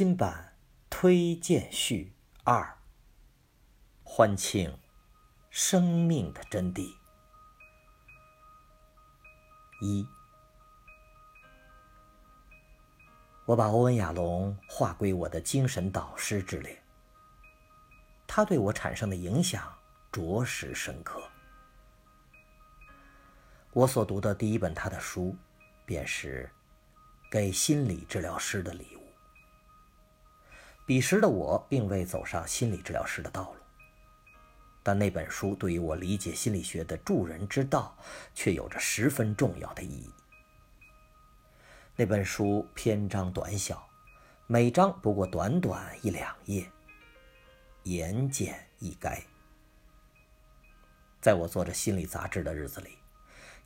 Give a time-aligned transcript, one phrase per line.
[0.00, 0.56] 新版
[0.88, 2.74] 推荐序二：
[4.02, 4.74] 欢庆
[5.50, 6.90] 生命的真谛。
[9.82, 10.06] 一，
[13.44, 16.82] 我把欧文·亚龙划归我的精神导师之列。
[18.26, 19.70] 他对我产生的影响
[20.10, 21.22] 着实深刻。
[23.74, 25.36] 我所读的第一本他的书，
[25.84, 26.50] 便是
[27.30, 28.99] 《给心理治疗师的礼物》。
[30.90, 33.56] 彼时的我并未走上心理治疗师的道路，
[34.82, 37.96] 但那本书对于我理解心理学的助人之道，
[38.34, 40.10] 却有着十分重要的意义。
[41.94, 43.88] 那本书篇章短小，
[44.48, 46.68] 每章不过短短一两页，
[47.84, 49.16] 言简意赅。
[51.20, 52.98] 在我做着心理杂志的日子里，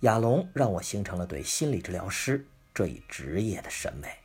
[0.00, 2.44] 亚龙让我形成了对心理治疗师
[2.74, 4.21] 这一职业的审美。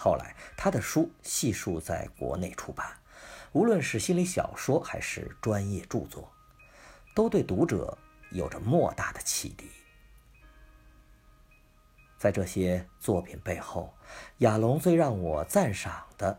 [0.00, 2.86] 后来，他的书悉数在国内出版，
[3.50, 6.32] 无论是心理小说还是专业著作，
[7.16, 7.98] 都对读者
[8.30, 9.68] 有着莫大的启迪。
[12.16, 13.92] 在这些作品背后，
[14.38, 16.38] 亚龙最让我赞赏的，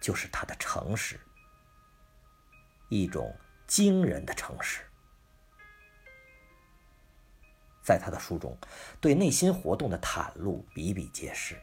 [0.00, 1.20] 就是他的诚实，
[2.88, 3.32] 一种
[3.68, 4.82] 惊人的诚实。
[7.80, 8.58] 在他的书中，
[9.00, 11.56] 对内心活动的袒露比比皆是。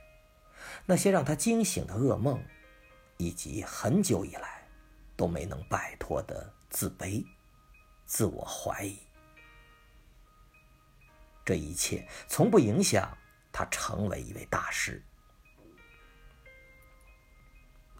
[0.86, 2.44] 那些让他惊醒的噩梦，
[3.18, 4.68] 以及很久以来
[5.16, 7.26] 都没能摆脱的自卑、
[8.06, 9.00] 自我怀疑，
[11.46, 13.18] 这一切从不影响
[13.52, 15.02] 他成为一位大师。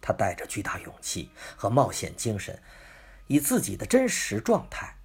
[0.00, 2.60] 他带着巨大勇气和冒险精神，
[3.26, 4.96] 以自己的真实状态，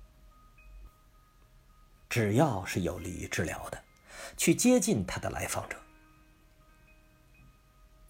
[2.09, 3.83] 只要是有利于治疗的，
[4.37, 5.77] 去接近他的来访者。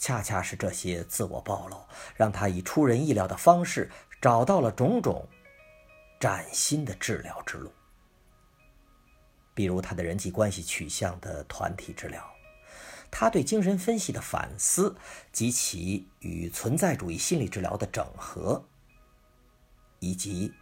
[0.06, 1.84] 恰恰是这些自我暴露，
[2.16, 3.90] 让他以出人意料的方式
[4.22, 5.28] 找到了种种
[6.20, 7.74] 崭新的治疗之路。
[9.56, 12.24] 比如他的人际关系取向的团体治疗，
[13.10, 14.96] 他对精神分析的反思
[15.32, 18.64] 及其与存在主义心理治疗的整合，
[19.98, 20.54] 以及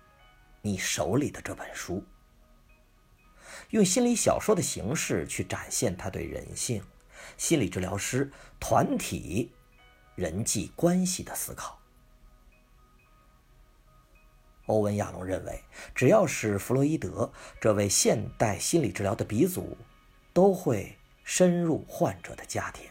[0.61, 2.01] 你手里的这本书，
[3.71, 6.81] 用心理小说的形式去展现他对人性。
[7.37, 9.51] 心理治疗师团体
[10.15, 11.79] 人际关系的思考。
[14.67, 15.61] 欧文·亚龙认为，
[15.93, 19.77] 只要是弗洛伊德这位现代心理治疗的鼻祖，
[20.31, 22.85] 都会深入患者的家庭。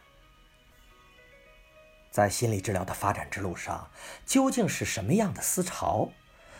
[2.10, 3.90] 在心理治疗的发展之路上，
[4.26, 6.10] 究竟是什么样的思潮，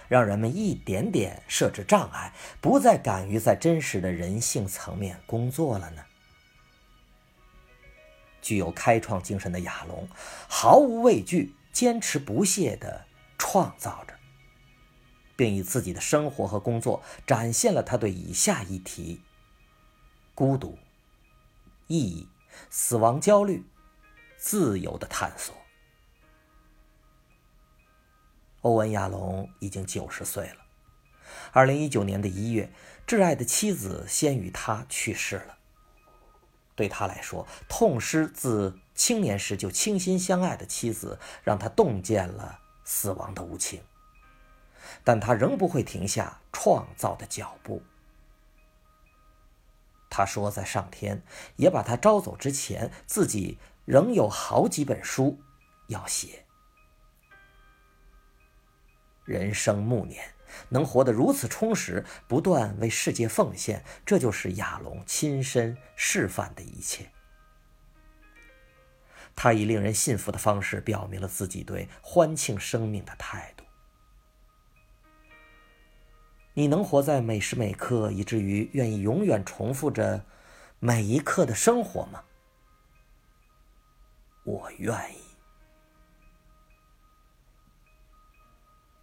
[0.09, 2.33] 让人们一点点设置障碍，
[2.63, 6.03] 不再敢于在真实的人性层面工作了呢？
[8.43, 10.07] 具有开创精神的亚龙，
[10.49, 13.07] 毫无畏惧、坚持不懈地
[13.39, 14.15] 创造着，
[15.37, 19.23] 并以自己的生活和工作展现了他对以下议题：
[20.35, 20.77] 孤独、
[21.87, 22.29] 意义、
[22.69, 23.65] 死亡焦虑、
[24.37, 25.55] 自由的探索。
[28.63, 30.57] 欧文·亚龙已经九十岁了。
[31.53, 32.71] 二零一九年的一月，
[33.07, 35.59] 挚爱的妻子先于他去世了。
[36.75, 43.83] 对他来说，痛失自青年时就倾心相爱的妻子，让他洞见了死亡的无情。
[45.05, 47.83] 但他仍不会停下创造的脚步。
[50.11, 51.23] 他说，在上天
[51.57, 55.41] 也把他招走之前，自己仍有好几本书
[55.89, 56.45] 要写。
[59.25, 60.35] 人生暮年。
[60.69, 67.11] 能活得如此充实，不断为世界奉献，这就是亚龙亲身示范的一切。
[69.35, 73.65] 他以令人信服的方式表明了自己对欢庆生命的态度。
[76.55, 80.27] 你能活在每时每刻，以至于愿意永远重复着
[80.79, 82.23] 每一刻的生活吗？
[84.45, 85.23] 我愿意。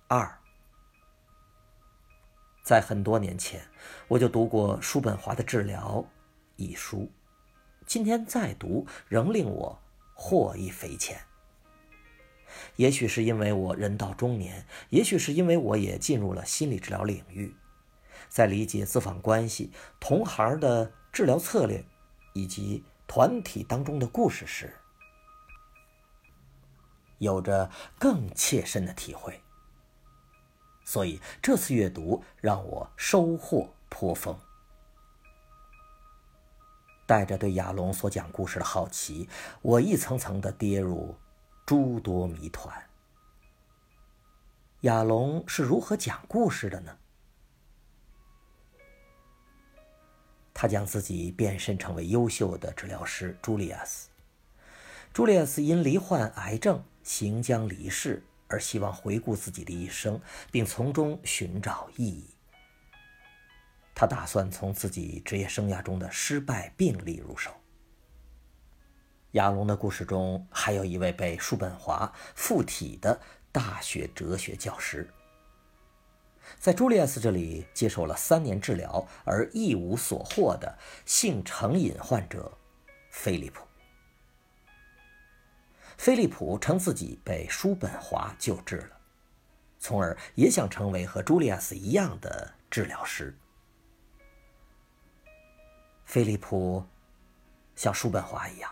[0.08, 0.39] 二。
[2.70, 3.60] 在很多年前，
[4.08, 6.06] 我就读过叔本华的《治疗》
[6.64, 7.12] 一书，
[7.88, 9.82] 今天再读，仍令我
[10.14, 11.20] 获益匪浅。
[12.76, 17.56] 也许是因为我人到中年，也许是因为我也进入了心理治疗领域，
[18.28, 21.84] 在理解自访关系、同行的治疗策略
[22.34, 24.72] 以及团体当中的故事时，
[27.18, 29.42] 有着更切身的体会。
[30.90, 34.36] 所以这次阅读让我收获颇丰。
[37.06, 39.30] 带着对亚龙所讲故事的好奇，
[39.62, 41.16] 我一层层的跌入
[41.64, 42.90] 诸多谜团。
[44.82, 46.98] 亚龙是如何讲故事的呢？
[50.56, 54.10] 他将自己变身成为优秀的治疗师朱利亚斯。
[55.14, 60.20] 朱利亚斯因罹患癌症，行将离世，而希望回顾自己的一生，
[60.52, 62.36] 并从中寻找意义。
[63.96, 67.52] 他打算从自己职业生涯中的失败病例入手。
[69.34, 73.20] 亚龙的故事中还有一位被叔本华附体的
[73.52, 75.08] 大学哲学教师，
[76.58, 80.76] 在朱利安斯这里接受了三年治疗而一无所获的
[81.06, 82.58] 性成瘾患者
[83.12, 83.69] 菲利普。
[86.00, 88.98] 菲利普称自己被叔本华救治了，
[89.80, 93.38] 从而也想成为和朱利亚斯一样的治疗师。
[96.06, 96.86] 菲利普
[97.76, 98.72] 像叔本华一样，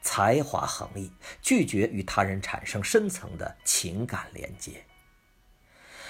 [0.00, 1.12] 才华横溢，
[1.42, 4.82] 拒绝与他人产生深层的情感连接。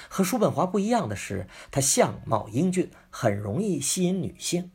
[0.09, 4.71] 和叔本华不一样的是，他相貌英俊，很容易吸引女性。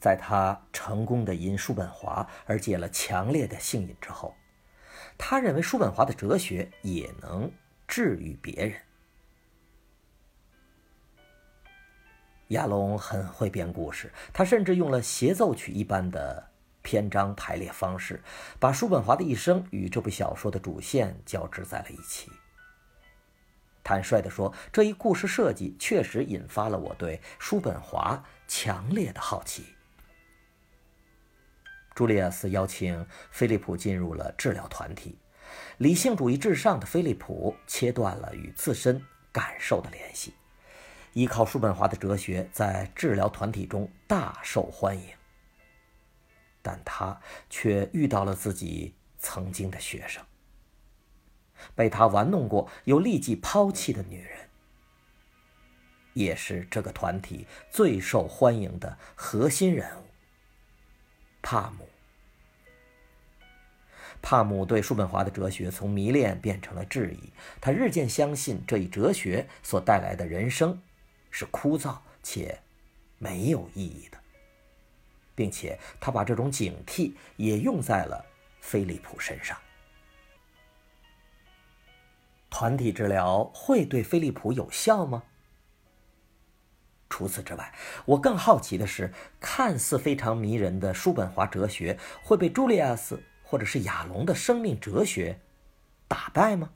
[0.00, 4.34] 在他成功的因叔本华而戒了强烈的性瘾之后，
[5.18, 7.50] 他认为叔本华的哲学也能
[7.86, 8.80] 治愈别人。
[12.48, 16.50] 亚龙很会编故事，他甚至用了协奏曲一般的
[16.82, 18.20] 篇章排列方式，
[18.58, 22.32] 把叔本华的一生与这部小说的主线交织在了一起。
[23.84, 29.66] 坦率地说，这一故事设计确实引发了我对叔本华强烈的好奇。
[32.00, 35.18] 朱利亚斯邀请菲利普进入了治疗团体，
[35.76, 40.32] 理性主义至上的菲利普切断了与自身感受的联系。
[41.12, 45.10] 依靠叔本华的哲学，在治疗团体中大受欢迎，
[46.62, 47.20] 但他
[47.50, 50.24] 却遇到了自己曾经的学生，
[51.74, 54.48] 被他玩弄过又立即抛弃的女人，
[56.14, 60.04] 也是这个团体最受欢迎的核心人物——
[61.42, 61.88] 帕姆。
[64.22, 70.80] 帕姆对叔本华的哲学从迷恋变成了质疑，他日渐相信这一哲学所带来的人生。
[71.32, 72.58] 是枯燥且
[73.18, 74.18] 没有意义的，
[75.32, 78.26] 并且他把这种警惕也用在了
[78.60, 79.56] 菲利普身上。
[82.50, 85.22] 团体治疗会对菲利普有效吗？
[87.10, 87.74] 除此之外，
[88.06, 95.38] 我更好奇的是，看似非常迷人的叔本华哲学会被朱利亚斯或者是亚龙的生命哲学
[96.06, 96.70] 打败吗？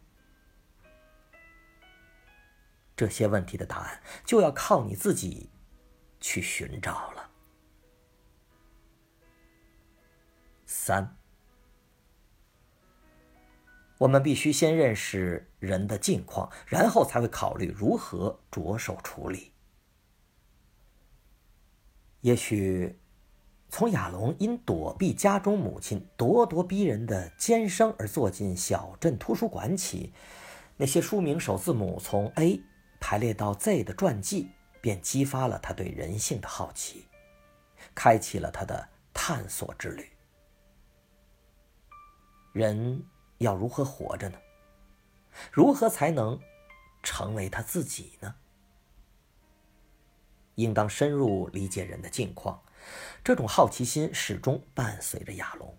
[2.96, 5.48] 这些问题的答案就要靠你自己
[6.20, 7.30] 去寻找了。
[10.66, 11.16] 三，
[13.98, 19.53] 我们必须先认识人的境况，然后才会考虑如何着手处理。
[22.24, 22.98] 也许，
[23.68, 30.14] 从亚龙因躲避家中母亲咄咄逼人的尖声而坐进小镇图书馆起，
[30.78, 32.62] 那些书名首字母从 A。
[32.98, 34.48] 排列到 Z 的传记，
[34.80, 37.04] 便激发了他对人性的好奇，
[37.94, 40.08] 开启了他的探索之旅。
[42.54, 43.04] 人
[43.36, 44.38] 要如何活着呢？
[45.52, 46.40] 如何才能
[47.02, 48.34] 成为他自己呢？
[50.56, 52.62] 应当深入理解人的境况，
[53.22, 55.76] 这种好奇心始终伴随着亚龙。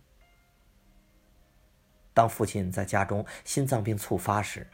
[2.13, 4.67] 当父亲在家中心脏病猝发时。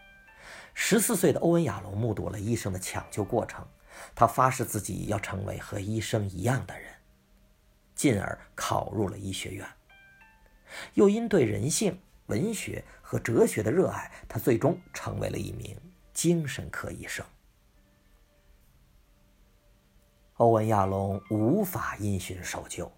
[0.73, 3.67] 十四岁的欧文·亚龙目睹了医生的抢救过程，
[4.15, 6.89] 他发誓自己要成为和医生一样的人，
[7.93, 9.67] 进而考入了医学院。
[10.93, 15.77] 又因对人性、文学和哲学的热爱，他最终成为了一名
[16.13, 17.23] 精神科医生。
[20.41, 22.91] 欧文·亚龙无法因循守旧，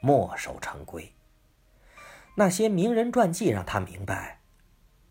[0.00, 1.12] 墨守成规。
[2.34, 4.40] 那些名人传记让他明白。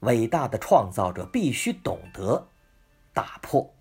[0.01, 2.49] 伟大的创造者必须懂得
[3.13, 3.73] 打破。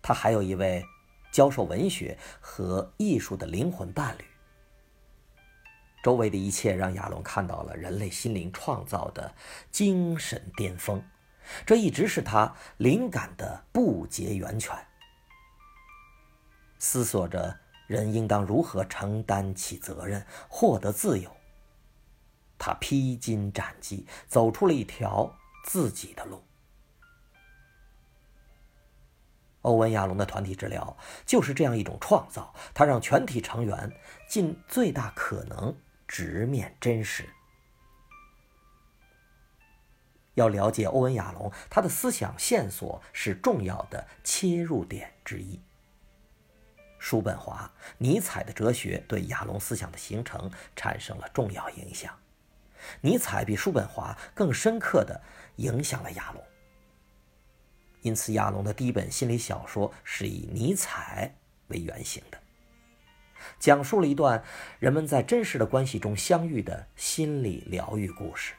[0.00, 0.84] 他还有一位
[1.32, 4.24] 教授文学和艺术的灵魂伴侣。
[6.04, 9.34] 周围的一切让亚龙看到了人类心灵创造的
[9.72, 11.02] 精神巅峰，
[11.66, 14.72] 这一直是他灵感的不竭源泉。
[16.84, 21.34] 思索着人应当如何承担起责任，获得自由。
[22.58, 26.44] 他披荆斩棘，走出了一条自己的路。
[29.62, 33.90] 欧文·亚龙的团体治疗就是这样一种创造，它让全体成员
[34.28, 35.74] 尽最大可能
[36.06, 37.26] 直面真实。
[40.34, 45.62] 要了解欧文·亚龙，他的思想线索是重要的切入点之一。
[47.04, 52.18] 叔本华、尼采的哲学对亚龙思想的形成产生了重要影响。
[53.02, 55.20] 尼采比叔本华更深刻地
[55.56, 56.42] 影响了亚龙，
[58.00, 61.36] 因此亚龙的第一本心理小说是以尼采
[61.68, 62.38] 为原型的，
[63.58, 64.42] 讲述了一段
[64.78, 68.54] 人们在真实的关系中相遇的心理疗愈故事。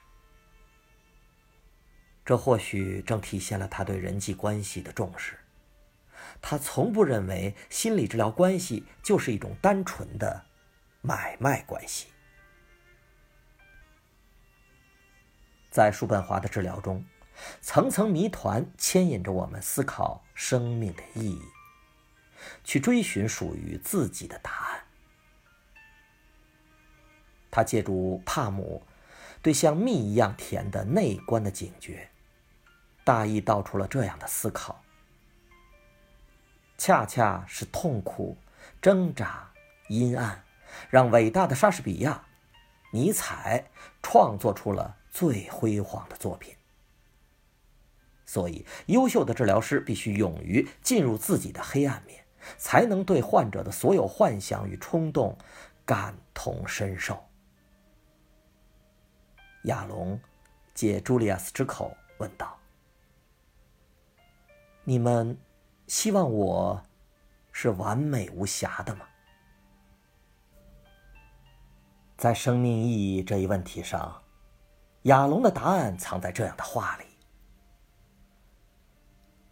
[2.24, 5.36] 这或许正体现了他对人际关系的重视。
[6.48, 10.46] 他从不认为心理治疗关系就是一种单纯的
[11.02, 12.10] 买卖关系。
[15.72, 17.04] 在叔本华的治疗中，
[17.62, 21.42] 层层谜团牵引着我们思考生命的意义，
[22.64, 24.84] 去追寻属于自己的答案。
[27.50, 28.86] 他借助帕姆
[29.42, 32.12] 对像蜜一样甜的内观的警觉，
[33.04, 34.85] 大意道出了这样的思考：
[36.77, 38.38] 恰恰是痛苦、
[38.82, 39.51] 挣扎、
[39.89, 40.44] 阴暗，
[40.89, 42.25] 让伟大的莎士比亚、
[42.91, 43.65] 尼采
[44.01, 44.98] 创作出了。
[45.15, 46.53] 最辉煌的作品。
[48.25, 52.22] 所以，优秀的治疗师必须勇于进入自己的黑暗面，
[52.58, 55.38] 才能对患者的所有幻想与冲动
[55.86, 57.24] 感同身受。
[59.63, 60.20] 亚龙
[60.74, 62.60] 借朱利亚斯之口问道
[64.84, 65.38] ：“你们
[65.88, 66.84] 希望我
[67.51, 69.08] 是完美无瑕的吗？”
[72.18, 74.22] 在生命意义这一问题上。
[75.04, 77.06] 亚龙的答案藏在这样的话里：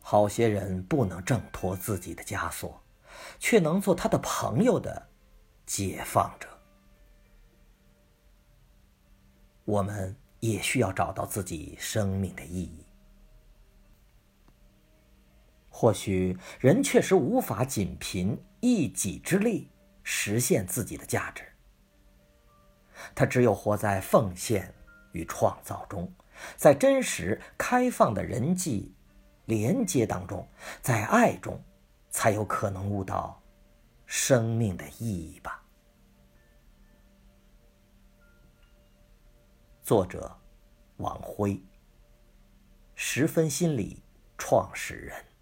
[0.02, 2.82] 好些人不能挣脱自己的枷锁，
[3.38, 5.10] 却能做他的朋友的
[5.64, 6.50] 解放者。
[9.64, 12.83] 我们也需要找到自己生命的意义。
[15.74, 19.70] 或许人确实无法仅凭一己之力
[20.04, 21.44] 实现自己的价值，
[23.14, 24.74] 他只有活在奉献。
[25.14, 26.12] 与创造中，
[26.58, 28.96] 在真实开放的人际
[29.46, 30.50] 连接当中，
[30.82, 31.64] 在爱中，
[32.10, 33.40] 才有可能悟到
[34.08, 35.64] 生命的意义吧。
[39.84, 40.36] 作者：
[40.98, 41.62] 王辉，
[42.96, 44.02] 十分心理
[44.36, 45.33] 创始人。